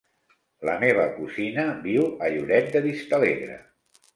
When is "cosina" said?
1.17-1.65